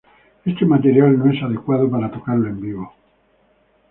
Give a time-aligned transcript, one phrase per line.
[0.45, 2.91] Este material no es adecuado para tocarlo en vivo.